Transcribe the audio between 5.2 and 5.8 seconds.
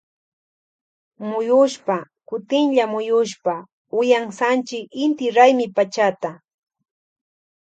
raymi